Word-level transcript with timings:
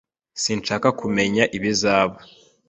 Sinshaka 0.41 0.87
kumenya 0.99 1.43
ibizaba. 1.57 2.17